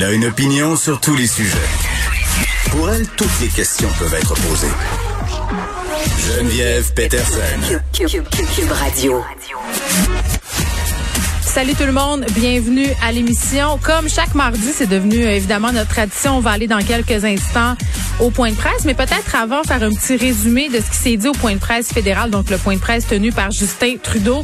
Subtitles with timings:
[0.00, 1.58] Elle a une opinion sur tous les sujets.
[2.70, 4.66] Pour elle, toutes les questions peuvent être posées.
[6.26, 7.82] Geneviève Peterson.
[7.92, 9.22] Cube, Radio.
[11.42, 13.78] Salut tout le monde, bienvenue à l'émission.
[13.82, 16.38] Comme chaque mardi, c'est devenu euh, évidemment notre tradition.
[16.38, 17.76] On va aller dans quelques instants
[18.20, 21.16] au point de presse, mais peut-être avant faire un petit résumé de ce qui s'est
[21.16, 24.42] dit au point de presse fédéral, donc le point de presse tenu par Justin Trudeau.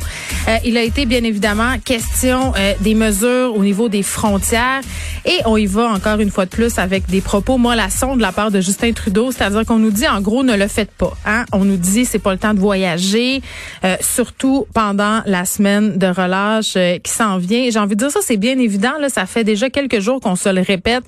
[0.48, 4.80] Euh, il a été bien évidemment question euh, des mesures au niveau des frontières
[5.24, 8.32] et on y va encore une fois de plus avec des propos mollassons de la
[8.32, 11.14] part de Justin Trudeau, c'est-à-dire qu'on nous dit en gros ne le faites pas.
[11.26, 11.44] Hein?
[11.52, 13.42] On nous dit c'est pas le temps de voyager,
[14.00, 17.68] surtout pendant la semaine de relâche qui s'en vient.
[17.70, 18.92] J'ai envie de dire ça, c'est bien évident.
[19.00, 21.04] Là, ça fait déjà quelques jours qu'on se le répète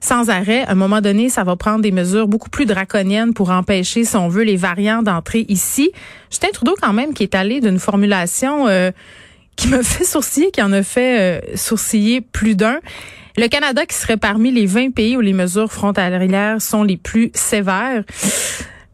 [0.00, 0.62] sans arrêt.
[0.62, 4.16] À un moment donné, ça va prendre des mesures beaucoup plus draconiennes pour empêcher, si
[4.16, 5.90] on veut, les variants d'entrer ici.
[6.30, 8.90] Justin Trudeau, quand même, qui est allé d'une formulation euh,
[9.56, 12.78] qui me fait sourciller, qui en a fait euh, sourciller plus d'un.
[13.38, 17.30] Le Canada qui serait parmi les 20 pays où les mesures frontalières sont les plus
[17.34, 18.02] sévères.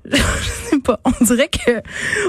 [1.05, 1.83] On dirait que,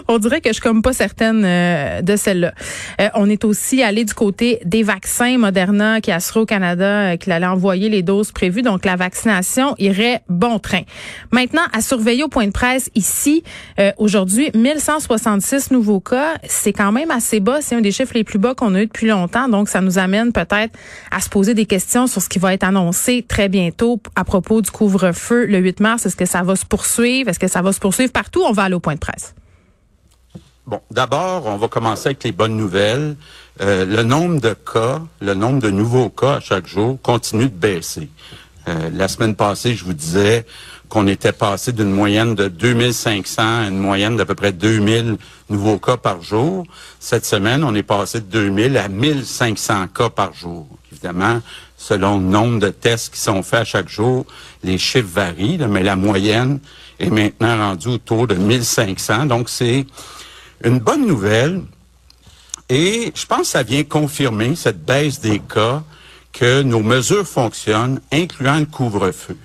[0.07, 2.53] on dirait que je suis comme pas certaine euh, de celle-là.
[3.02, 7.17] Euh, on est aussi allé du côté des vaccins Moderna qui assuré au Canada euh,
[7.17, 8.61] qu'il allait envoyer les doses prévues.
[8.61, 10.81] Donc la vaccination irait bon train.
[11.31, 13.44] Maintenant, à surveiller au point de presse ici
[13.97, 16.35] aujourd'hui, 1166 nouveaux cas.
[16.47, 17.59] C'est quand même assez bas.
[17.61, 19.47] C'est un des chiffres les plus bas qu'on a eu depuis longtemps.
[19.47, 20.73] Donc ça nous amène peut-être
[21.11, 24.61] à se poser des questions sur ce qui va être annoncé très bientôt à propos
[24.61, 26.05] du couvre-feu le 8 mars.
[26.05, 27.29] Est-ce que ça va se poursuivre?
[27.29, 28.44] Est-ce que ça va se poursuivre partout.
[28.45, 29.33] On va aller au point de presse.
[30.66, 33.17] Bon, d'abord, on va commencer avec les bonnes nouvelles.
[33.61, 37.56] Euh, le nombre de cas, le nombre de nouveaux cas à chaque jour continue de
[37.56, 38.09] baisser.
[38.69, 40.45] Euh, la semaine passée, je vous disais
[40.88, 45.17] qu'on était passé d'une moyenne de 2500 à une moyenne d'à peu près 2000
[45.50, 46.66] nouveaux cas par jour.
[47.00, 50.67] Cette semaine, on est passé de 2000 à 1500 cas par jour.
[51.03, 51.41] Évidemment,
[51.77, 54.25] selon le nombre de tests qui sont faits à chaque jour,
[54.63, 56.59] les chiffres varient, mais la moyenne
[56.97, 59.25] est maintenant rendue autour de 1500.
[59.25, 59.85] Donc, c'est
[60.63, 61.61] une bonne nouvelle.
[62.69, 65.83] Et je pense que ça vient confirmer cette baisse des cas
[66.31, 69.38] que nos mesures fonctionnent, incluant le couvre-feu.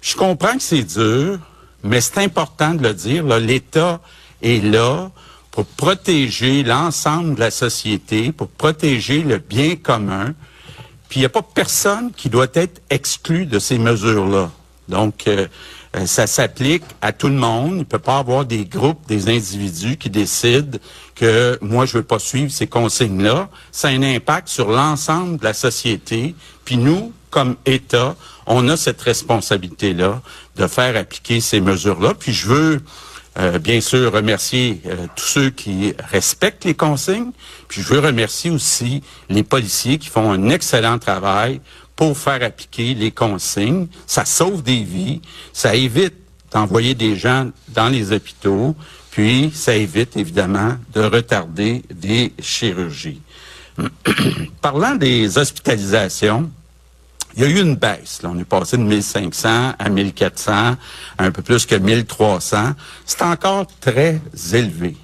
[0.00, 1.38] Je comprends que c'est dur,
[1.84, 3.22] mais c'est important de le dire.
[3.38, 4.00] L'État
[4.40, 5.10] est là
[5.50, 10.34] pour protéger l'ensemble de la société, pour protéger le bien commun.
[11.08, 14.50] Puis il n'y a pas personne qui doit être exclu de ces mesures-là.
[14.88, 15.46] Donc, euh,
[15.96, 17.72] euh, ça s'applique à tout le monde.
[17.72, 20.78] Il ne peut pas avoir des groupes, des individus qui décident
[21.14, 23.48] que moi, je veux pas suivre ces consignes-là.
[23.72, 26.34] Ça a un impact sur l'ensemble de la société.
[26.64, 28.14] Puis nous, comme État,
[28.46, 30.20] on a cette responsabilité-là
[30.56, 32.14] de faire appliquer ces mesures-là.
[32.14, 32.82] Puis je veux
[33.38, 37.32] euh, bien sûr remercier euh, tous ceux qui respectent les consignes.
[37.68, 41.60] Puis je veux remercier aussi les policiers qui font un excellent travail
[41.96, 43.88] pour faire appliquer les consignes.
[44.06, 45.20] Ça sauve des vies,
[45.52, 46.14] ça évite
[46.52, 48.74] d'envoyer des gens dans les hôpitaux,
[49.10, 53.20] puis ça évite évidemment de retarder des chirurgies.
[54.62, 56.50] Parlant des hospitalisations,
[57.36, 58.22] il y a eu une baisse.
[58.22, 58.30] Là.
[58.32, 60.76] On est passé de 1500 à 1400, à
[61.18, 62.72] un peu plus que 1300.
[63.04, 64.20] C'est encore très
[64.52, 64.96] élevé.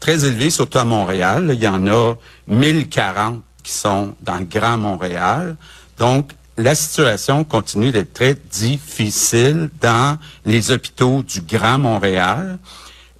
[0.00, 1.50] Très élevé, surtout à Montréal.
[1.54, 2.14] Il y en a
[2.48, 5.56] 1040 qui sont dans le Grand Montréal.
[5.98, 12.58] Donc, la situation continue d'être très difficile dans les hôpitaux du Grand Montréal.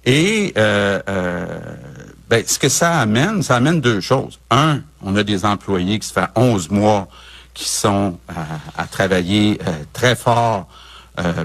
[0.05, 1.59] Et euh, euh,
[2.29, 4.39] ben, ce que ça amène, ça amène deux choses.
[4.49, 7.07] Un, on a des employés qui se font 11 mois
[7.53, 8.17] qui sont
[8.77, 10.67] à, travailler euh, très fort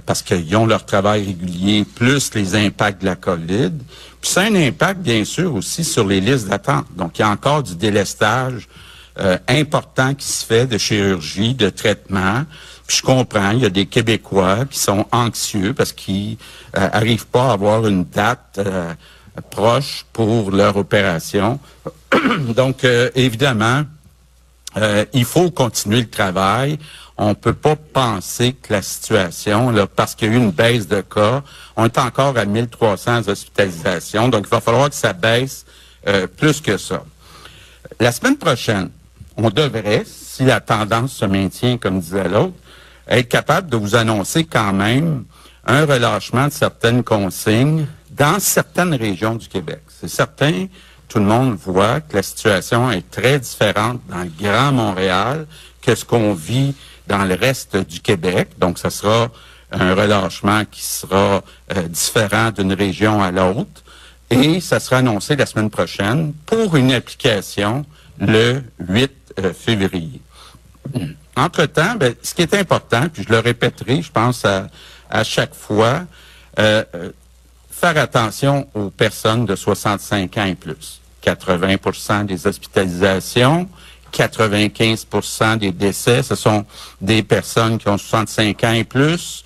[0.07, 3.73] parce qu'ils ont leur travail régulier, plus les impacts de la COVID.
[4.23, 6.87] Puis a un impact, bien sûr, aussi sur les listes d'attente.
[6.97, 8.69] Donc, il y a encore du délestage
[9.19, 12.45] euh, important qui se fait de chirurgie, de traitement.
[12.87, 16.37] Puis je comprends, il y a des Québécois qui sont anxieux parce qu'ils
[16.77, 18.93] euh, arrivent pas à avoir une date euh,
[19.51, 21.59] proche pour leur opération.
[22.55, 23.85] Donc, évidemment,
[25.13, 26.79] il faut continuer le travail.
[27.19, 30.87] On peut pas penser que la situation, là, parce qu'il y a eu une baisse
[30.87, 31.43] de cas,
[31.77, 34.29] on est encore à 1300 hospitalisations.
[34.29, 35.65] Donc, il va falloir que ça baisse
[36.37, 37.03] plus que ça.
[38.01, 38.91] La semaine prochaine,
[39.37, 42.55] on devrait, si la tendance se maintient, comme disait l'autre,
[43.09, 45.25] être capable de vous annoncer quand même
[45.67, 49.81] un relâchement de certaines consignes dans certaines régions du Québec.
[49.89, 50.67] C'est certain,
[51.09, 55.47] tout le monde voit que la situation est très différente dans le Grand Montréal
[55.81, 56.75] que ce qu'on vit
[57.07, 58.51] dans le reste du Québec.
[58.59, 59.31] Donc, ce sera
[59.71, 61.43] un relâchement qui sera
[61.77, 63.83] euh, différent d'une région à l'autre.
[64.31, 67.85] Et ça sera annoncé la semaine prochaine pour une application
[68.19, 70.21] le 8 euh, février.
[71.37, 74.69] entre-temps, ben, ce qui est important, puis je le répéterai, je pense à,
[75.11, 76.05] à chaque fois,
[76.59, 76.85] euh,
[77.79, 81.01] faire attention aux personnes de 65 ans et plus.
[81.23, 83.69] 80% des hospitalisations,
[84.13, 86.65] 95% des décès, ce sont
[87.01, 89.45] des personnes qui ont 65 ans et plus.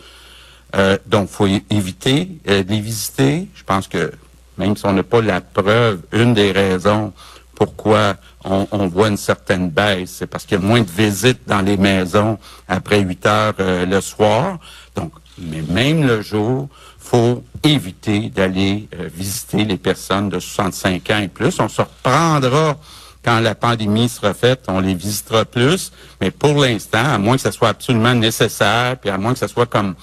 [0.77, 3.49] Euh, donc, faut éviter euh, de les visiter.
[3.55, 4.13] Je pense que
[4.59, 7.13] même si on n'a pas la preuve, une des raisons
[7.57, 11.41] pourquoi on, on voit une certaine baisse, c'est parce qu'il y a moins de visites
[11.47, 12.39] dans les maisons
[12.69, 14.59] après 8 heures euh, le soir.
[14.95, 16.69] Donc, mais même le jour,
[17.11, 21.59] faut éviter d'aller euh, visiter les personnes de 65 ans et plus.
[21.59, 22.79] On se reprendra
[23.25, 25.91] quand la pandémie sera faite, on les visitera plus.
[26.21, 29.49] Mais pour l'instant, à moins que ce soit absolument nécessaire, puis à moins que ce
[29.49, 29.97] soit comme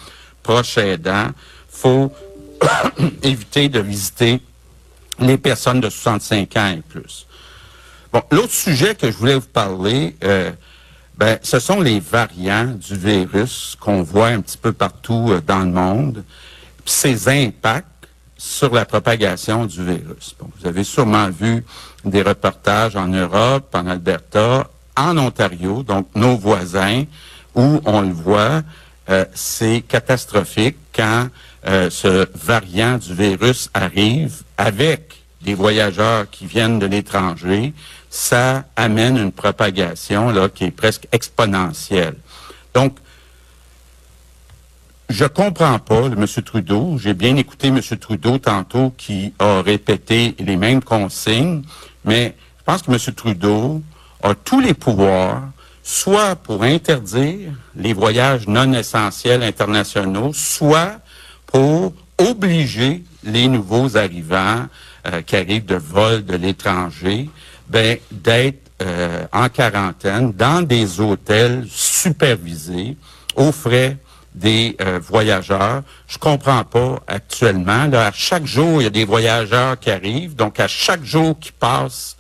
[0.43, 1.29] proche aidant,
[1.69, 2.11] faut
[3.23, 4.41] éviter de visiter
[5.17, 7.25] les personnes de 65 ans et plus.
[8.11, 10.51] Bon, l'autre sujet que je voulais vous parler, euh,
[11.17, 15.59] ben, ce sont les variants du virus qu'on voit un petit peu partout euh, dans
[15.59, 16.25] le monde,
[16.89, 17.85] ses impacts
[18.37, 20.35] sur la propagation du virus.
[20.39, 21.63] Bon, vous avez sûrement vu
[22.05, 27.03] des reportages en Europe, en Alberta, en Ontario, donc nos voisins,
[27.55, 28.61] où on le voit,
[29.09, 31.29] euh, c'est catastrophique quand
[31.67, 37.73] euh, ce variant du virus arrive avec des voyageurs qui viennent de l'étranger,
[38.09, 42.15] ça amène une propagation là qui est presque exponentielle.
[42.73, 42.97] Donc,
[45.09, 46.25] je comprends pas M.
[46.43, 46.97] Trudeau.
[46.97, 47.79] J'ai bien écouté M.
[47.81, 51.63] Trudeau tantôt qui a répété les mêmes consignes,
[52.03, 52.97] mais je pense que M.
[53.15, 53.81] Trudeau
[54.21, 55.43] a tous les pouvoirs,
[55.83, 60.99] soit pour interdire les voyages non essentiels internationaux, soit
[61.45, 64.65] pour obliger les nouveaux arrivants
[65.07, 67.29] euh, qui arrivent de vol de l'étranger,
[67.69, 72.97] ben, d'être euh, en quarantaine dans des hôtels supervisés
[73.35, 73.97] aux frais
[74.37, 75.81] des euh, voyageurs.
[76.07, 77.85] Je comprends pas actuellement.
[77.87, 80.35] Là, à chaque jour, il y a des voyageurs qui arrivent.
[80.35, 82.17] Donc, à chaque jour qui passe,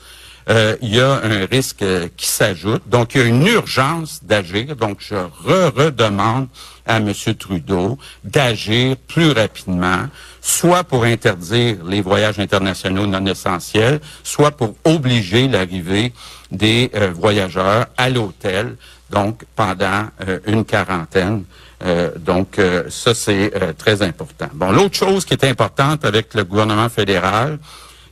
[0.49, 2.81] euh, il y a un risque euh, qui s'ajoute.
[2.87, 4.75] Donc, il y a une urgence d'agir.
[4.75, 6.47] Donc, je re-redemande
[6.87, 7.13] à M.
[7.37, 10.07] Trudeau d'agir plus rapidement,
[10.41, 16.13] soit pour interdire les voyages internationaux non essentiels, soit pour obliger l'arrivée
[16.49, 18.77] des voyageurs à l'hôtel,
[19.09, 20.07] donc pendant
[20.45, 21.43] une quarantaine.
[21.83, 24.49] Euh, donc, euh, ça, c'est euh, très important.
[24.53, 27.59] Bon, l'autre chose qui est importante avec le gouvernement fédéral,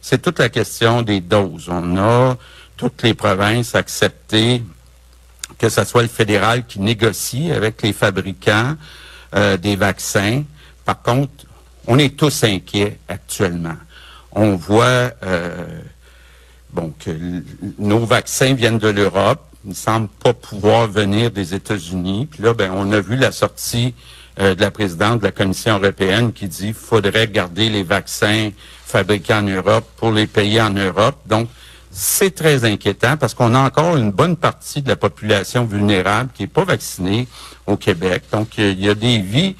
[0.01, 1.67] c'est toute la question des doses.
[1.69, 2.37] On a
[2.77, 4.61] toutes les provinces accepté
[5.57, 8.75] que ce soit le fédéral qui négocie avec les fabricants
[9.61, 10.43] des vaccins.
[10.83, 11.45] Par contre,
[11.87, 13.77] on est tous inquiets actuellement.
[14.31, 15.11] On voit
[16.73, 17.11] bon que
[17.79, 22.27] nos vaccins viennent de l'Europe ne semble pas pouvoir venir des États-Unis.
[22.29, 23.93] Puis là, ben, on a vu la sortie
[24.39, 28.51] euh, de la présidente de la Commission européenne qui dit qu'il faudrait garder les vaccins
[28.85, 31.15] fabriqués en Europe pour les payer en Europe.
[31.25, 31.47] Donc,
[31.89, 36.43] c'est très inquiétant parce qu'on a encore une bonne partie de la population vulnérable qui
[36.43, 37.27] n'est pas vaccinée
[37.65, 38.23] au Québec.
[38.31, 39.55] Donc, il y a des vies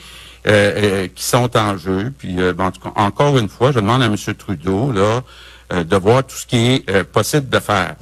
[0.45, 2.13] euh, euh, qui sont en jeu.
[2.17, 4.15] Puis, en tout cas, encore une fois, je demande à M.
[4.37, 7.95] Trudeau de voir tout ce qui est possible de faire.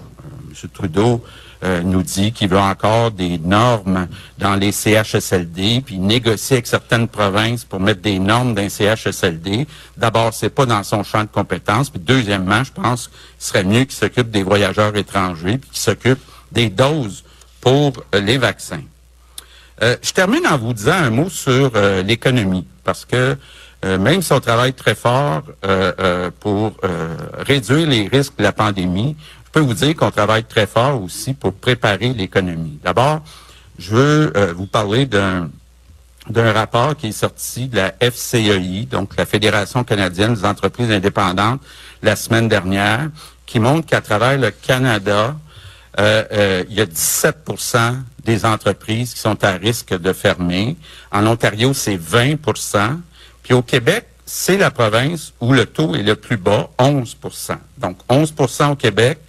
[0.49, 0.69] M.
[0.73, 1.23] Trudeau
[1.63, 7.07] euh, nous dit qu'il veut encore des normes dans les CHSLD, puis négocier avec certaines
[7.07, 9.65] provinces pour mettre des normes dans les CHSLD.
[9.95, 11.89] D'abord, c'est pas dans son champ de compétences.
[11.89, 16.19] Puis deuxièmement, je pense qu'il serait mieux qu'il s'occupe des voyageurs étrangers, puis qu'il s'occupe
[16.51, 17.23] des doses
[17.61, 18.83] pour euh, les vaccins.
[19.81, 21.71] Euh, je termine en vous disant un mot sur
[22.05, 23.37] l'économie, parce que
[23.83, 25.43] même si on travaille très fort
[26.39, 26.77] pour
[27.39, 29.17] réduire les risques de la pandémie,
[29.53, 32.79] peux vous dire qu'on travaille très fort aussi pour préparer l'économie.
[32.83, 33.21] D'abord,
[33.77, 35.49] je veux euh, vous parler d'un
[36.29, 41.61] d'un rapport qui est sorti de la FCEI, donc la Fédération canadienne des entreprises indépendantes,
[42.01, 43.09] la semaine dernière,
[43.45, 45.35] qui montre qu'à travers le Canada,
[45.99, 50.77] euh, euh, il y a 17% des entreprises qui sont à risque de fermer.
[51.11, 52.99] En Ontario, c'est 20%
[53.43, 57.97] Puis au Québec, c'est la province où le taux est le plus bas, 11% Donc
[58.09, 59.19] 11% au Québec,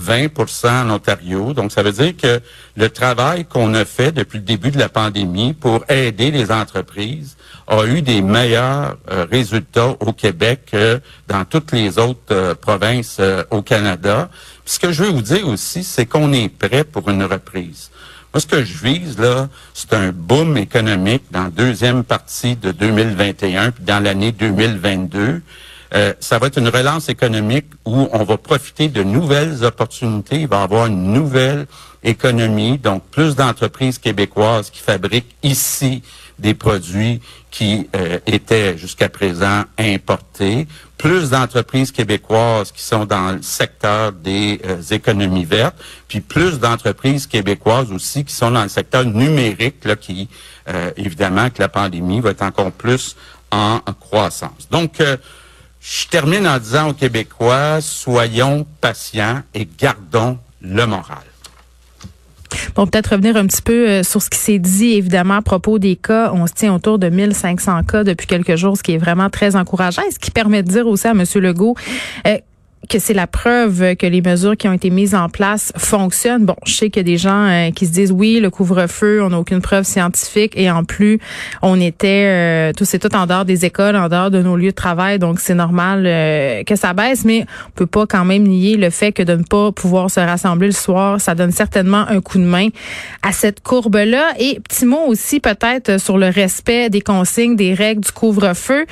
[0.00, 1.52] 20% en Ontario.
[1.52, 2.40] Donc, ça veut dire que
[2.76, 7.36] le travail qu'on a fait depuis le début de la pandémie pour aider les entreprises
[7.66, 13.18] a eu des meilleurs euh, résultats au Québec que dans toutes les autres euh, provinces
[13.20, 14.28] euh, au Canada.
[14.64, 17.90] ce que je veux vous dire aussi, c'est qu'on est prêt pour une reprise.
[18.32, 22.72] Moi, ce que je vise, là, c'est un boom économique dans la deuxième partie de
[22.72, 25.42] 2021 puis dans l'année 2022.
[25.94, 30.40] Euh, ça va être une relance économique où on va profiter de nouvelles opportunités.
[30.42, 31.66] Il va y avoir une nouvelle
[32.02, 36.02] économie, donc plus d'entreprises québécoises qui fabriquent ici
[36.38, 37.20] des produits
[37.50, 40.66] qui euh, étaient jusqu'à présent importés,
[40.98, 45.76] plus d'entreprises québécoises qui sont dans le secteur des euh, économies vertes,
[46.08, 50.28] puis plus d'entreprises québécoises aussi qui sont dans le secteur numérique, là, qui,
[50.68, 53.16] euh, évidemment, que la pandémie va être encore plus
[53.50, 54.66] en, croissance.
[54.70, 55.02] Donc,
[55.82, 61.18] je termine en disant aux Québécois, soyons patients et gardons le moral.
[62.74, 65.78] Bon, peut-être revenir un petit peu euh, sur ce qui s'est dit, évidemment, à propos
[65.78, 66.30] des cas.
[66.34, 69.56] On se tient autour de 1500 cas depuis quelques jours, ce qui est vraiment très
[69.56, 70.02] encourageant.
[70.08, 71.24] Et ce qui permet de dire aussi à M.
[71.34, 71.74] Legault
[72.26, 72.38] euh,
[72.92, 76.44] que c'est la preuve que les mesures qui ont été mises en place fonctionnent.
[76.44, 79.22] Bon, je sais qu'il y a des gens euh, qui se disent oui, le couvre-feu,
[79.22, 81.18] on n'a aucune preuve scientifique et en plus,
[81.62, 84.72] on était euh, tout c'est tout en dehors des écoles, en dehors de nos lieux
[84.72, 88.42] de travail, donc c'est normal euh, que ça baisse, mais on peut pas quand même
[88.42, 92.06] nier le fait que de ne pas pouvoir se rassembler le soir, ça donne certainement
[92.08, 92.68] un coup de main
[93.22, 94.34] à cette courbe-là.
[94.38, 98.84] Et petit mot aussi peut-être sur le respect des consignes, des règles du couvre-feu.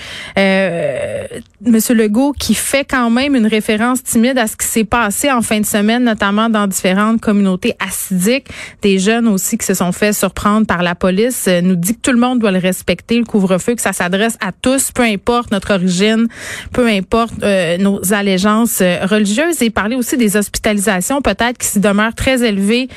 [1.67, 5.43] Monsieur Legault qui fait quand même une référence timide à ce qui s'est passé en
[5.43, 8.47] fin de semaine, notamment dans différentes communautés acidiques.
[8.83, 12.01] Des jeunes aussi qui se sont fait surprendre par la police euh, nous dit que
[12.01, 15.51] tout le monde doit le respecter, le couvre-feu, que ça s'adresse à tous, peu importe
[15.51, 16.29] notre origine,
[16.73, 19.63] peu importe euh, nos allégeances euh, religieuses.
[19.63, 22.89] Et parler aussi des hospitalisations, peut-être qui se demeurent très élevées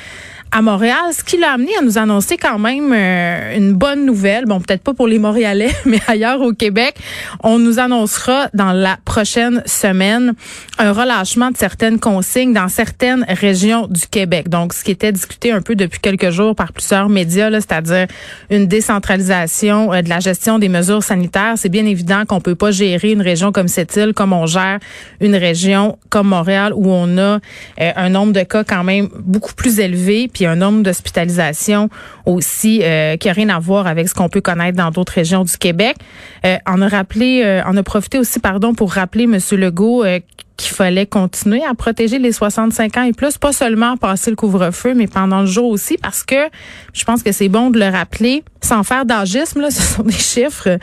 [0.56, 4.44] à Montréal, ce qui l'a amené à nous annoncer quand même euh, une bonne nouvelle.
[4.46, 6.94] Bon, peut-être pas pour les Montréalais, mais ailleurs au Québec,
[7.42, 10.34] on nous annoncera dans la prochaine semaine
[10.78, 14.48] un relâchement de certaines consignes dans certaines régions du Québec.
[14.48, 18.06] Donc, ce qui était discuté un peu depuis quelques jours par plusieurs médias, c'est-à-dire
[18.48, 21.54] une décentralisation euh, de la gestion des mesures sanitaires.
[21.56, 24.78] C'est bien évident qu'on peut pas gérer une région comme cette île comme on gère
[25.20, 27.40] une région comme Montréal où on a
[27.80, 30.30] euh, un nombre de cas quand même beaucoup plus élevé.
[30.32, 31.88] Puis un nombre d'hospitalisations
[32.26, 35.44] aussi euh, qui a rien à voir avec ce qu'on peut connaître dans d'autres régions
[35.44, 35.96] du Québec.
[36.44, 39.38] Euh, on a rappelé, euh, on a profité aussi, pardon, pour rappeler M.
[39.52, 40.20] Legault euh,
[40.56, 44.94] qu'il fallait continuer à protéger les 65 ans et plus, pas seulement passer le couvre-feu,
[44.94, 46.48] mais pendant le jour aussi, parce que
[46.92, 50.12] je pense que c'est bon de le rappeler, sans faire d'agisme, là, ce sont des
[50.12, 50.78] chiffres.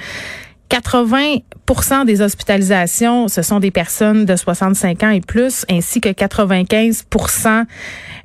[0.71, 7.65] 80% des hospitalisations, ce sont des personnes de 65 ans et plus, ainsi que 95%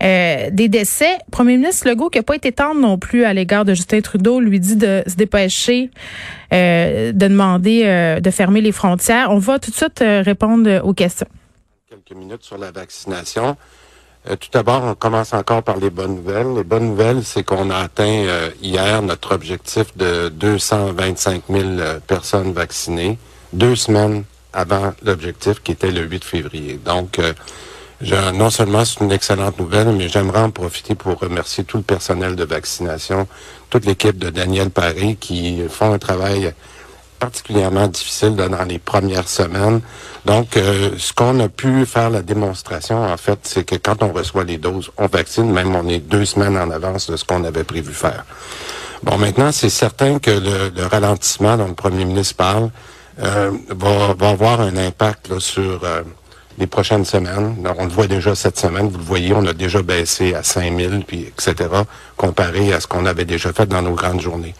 [0.02, 1.18] euh, des décès.
[1.32, 4.38] Premier ministre Legault, qui n'a pas été tendre non plus à l'égard de Justin Trudeau,
[4.38, 5.90] lui dit de se dépêcher,
[6.52, 9.32] euh, de demander euh, de fermer les frontières.
[9.32, 11.28] On va tout de suite répondre aux questions.
[11.90, 13.56] Quelques minutes sur la vaccination.
[14.40, 16.54] Tout d'abord, on commence encore par les bonnes nouvelles.
[16.54, 18.24] Les bonnes nouvelles, c'est qu'on a atteint
[18.60, 21.64] hier notre objectif de 225 000
[22.06, 23.18] personnes vaccinées
[23.52, 26.80] deux semaines avant l'objectif qui était le 8 février.
[26.82, 27.32] Donc, euh,
[28.32, 32.36] non seulement c'est une excellente nouvelle, mais j'aimerais en profiter pour remercier tout le personnel
[32.36, 33.26] de vaccination,
[33.70, 36.52] toute l'équipe de Daniel Paris qui font un travail
[37.18, 39.80] particulièrement difficile dans les premières semaines.
[40.24, 44.12] Donc, euh, ce qu'on a pu faire la démonstration, en fait, c'est que quand on
[44.12, 47.44] reçoit les doses, on vaccine, même on est deux semaines en avance de ce qu'on
[47.44, 48.24] avait prévu faire.
[49.02, 52.70] Bon, maintenant, c'est certain que le, le, ralentissement dont le premier ministre parle,
[53.22, 56.02] euh, va, va, avoir un impact sur euh,
[56.58, 57.56] les prochaines semaines.
[57.78, 61.04] on le voit déjà cette semaine, vous le voyez, on a déjà baissé à 5000,
[61.06, 61.70] puis etc.,
[62.16, 64.54] comparé à ce qu'on avait déjà fait dans nos grandes journées.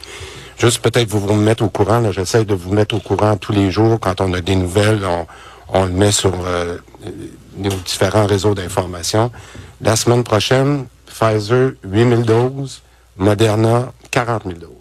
[0.59, 3.53] Juste peut-être vous vous mettre au courant, là, j'essaie de vous mettre au courant tous
[3.53, 3.99] les jours.
[4.01, 5.27] Quand on a des nouvelles, on,
[5.69, 6.79] on le met sur euh,
[7.57, 9.31] nos différents réseaux d'information.
[9.81, 12.83] La semaine prochaine, Pfizer, 8000 doses,
[13.19, 14.77] Moderna, 40 000 doses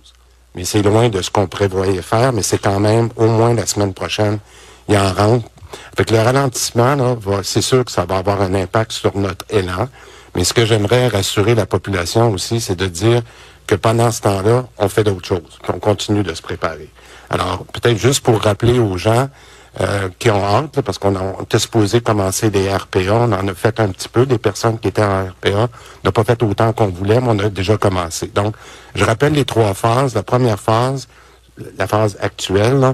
[0.56, 3.66] mais c'est loin de ce qu'on prévoyait faire, mais c'est quand même au moins la
[3.66, 4.40] semaine prochaine,
[4.88, 5.48] il y en rentre.
[5.94, 9.90] Avec le ralentissement, là, c'est sûr que ça va avoir un impact sur notre élan.
[10.34, 13.22] Mais ce que j'aimerais rassurer la population aussi, c'est de dire
[13.68, 16.90] que pendant ce temps-là, on fait d'autres choses, qu'on continue de se préparer.
[17.30, 19.30] Alors, peut-être juste pour rappeler aux gens,
[19.82, 23.12] euh, qui ont hâte, parce qu'on était supposé commencer des RPA.
[23.12, 25.68] On en a fait un petit peu, des personnes qui étaient en RPA.
[26.06, 28.28] N'a pas fait autant qu'on voulait, mais on a déjà commencé.
[28.28, 28.56] Donc,
[28.96, 30.16] je rappelle les trois phases.
[30.16, 31.10] La première phase,
[31.78, 32.94] la phase actuelle,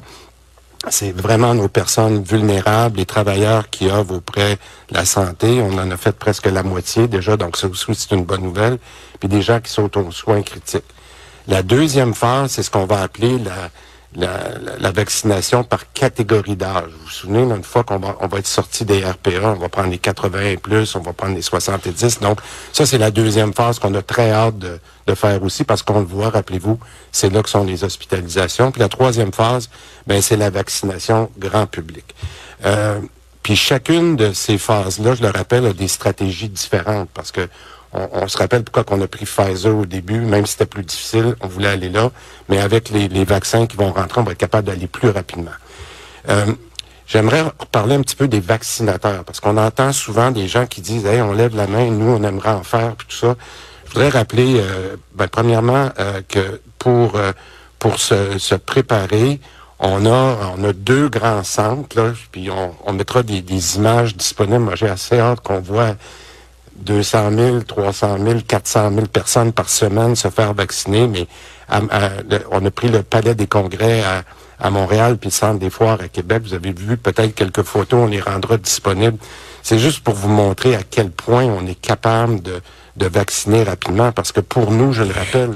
[0.90, 4.56] c'est vraiment nos personnes vulnérables, les travailleurs qui œuvrent auprès
[4.90, 5.62] de la santé.
[5.62, 8.80] On en a fait presque la moitié déjà, donc ça aussi, c'est une bonne nouvelle.
[9.20, 10.84] Puis des gens qui sont aux soins critiques.
[11.48, 13.70] La deuxième phase, c'est ce qu'on va appeler la
[14.16, 14.40] la,
[14.80, 16.90] la, vaccination par catégorie d'âge.
[16.92, 19.70] Vous vous souvenez, une fois qu'on va, on va être sorti des RPA, on va
[19.70, 22.20] prendre les 80 et plus, on va prendre les 70.
[22.20, 22.40] Donc,
[22.74, 26.00] ça, c'est la deuxième phase qu'on a très hâte de, de faire aussi parce qu'on
[26.00, 26.78] le voit, rappelez-vous,
[27.12, 28.72] c'est là que sont les hospitalisations.
[28.72, 29.70] Puis la troisième phase,
[30.08, 32.14] ben, c'est la vaccination grand public.
[33.44, 37.48] puis chacune de ces phases-là, je le rappelle, a des stratégies différentes parce que
[37.94, 41.36] on, se rappelle pourquoi qu'on a pris Pfizer au début, même si c'était plus difficile,
[41.42, 42.10] on voulait aller là,
[42.48, 45.52] mais avec les, vaccins qui vont rentrer, on va être capable d'aller plus rapidement.
[46.30, 46.46] Euh,
[47.06, 51.06] j'aimerais parler un petit peu des vaccinateurs, parce qu'on entend souvent des gens qui disent
[51.06, 53.36] Hey, on lève la main, nous, on aimerait en faire, puis tout ça.
[53.86, 57.20] Je voudrais rappeler, euh, ben, premièrement, euh, que pour,
[57.78, 59.42] pour se, préparer,
[59.80, 64.60] on a, on a deux grands centres, là, puis on, mettra des, des images disponibles.
[64.60, 65.96] Moi, j'ai assez hâte qu'on voit
[66.82, 71.28] 200 000, 300 000, 400 000 personnes par semaine se faire vacciner, mais
[72.52, 74.24] on a pris le palais des congrès à,
[74.60, 76.44] à Montréal puis le centre des foires à Québec.
[76.44, 79.18] Vous avez vu peut-être quelques photos, on les rendra disponibles.
[79.64, 82.62] C'est juste pour vous montrer à quel point on est capable de,
[82.98, 85.52] de vacciner rapidement parce que pour nous, je le rappelle.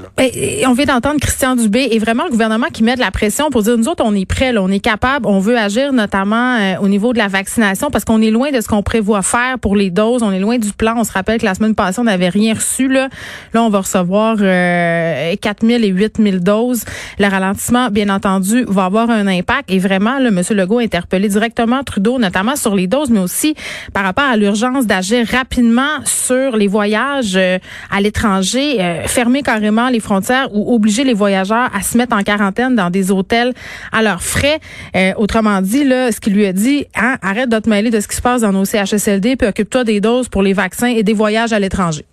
[0.66, 3.62] On vient d'entendre Christian Dubé et vraiment le gouvernement qui met de la pression pour
[3.62, 6.88] dire nous autres on est prêts, on est capable, on veut agir notamment euh, au
[6.88, 9.90] niveau de la vaccination parce qu'on est loin de ce qu'on prévoit faire pour les
[9.90, 10.94] doses, on est loin du plan.
[10.96, 13.08] On se rappelle que la semaine passée on n'avait rien reçu là.
[13.52, 16.84] Là on va recevoir euh, 4000 et 8000 doses.
[17.18, 21.28] Le ralentissement, bien entendu, va avoir un impact et vraiment le Monsieur Legault a interpellé
[21.28, 23.54] directement Trudeau, notamment sur les doses, mais aussi
[23.92, 27.58] par rapport à l'urgence d'agir rapidement sur les voyages euh,
[27.90, 32.22] à l'étranger, euh, fermer carrément les frontières ou obliger les voyageurs à se mettre en
[32.22, 33.52] quarantaine dans des hôtels
[33.92, 34.60] à leurs frais.
[34.94, 38.08] Euh, autrement dit, là, ce qu'il lui a dit, hein, arrête de te de ce
[38.08, 41.12] qui se passe dans nos CHSLD, puis occupe-toi des doses pour les vaccins et des
[41.12, 42.04] voyages à l'étranger.